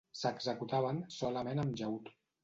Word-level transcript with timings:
S'executaven 0.19 1.01
solament 1.15 1.61
amb 1.65 1.77
llaüt. 1.83 2.09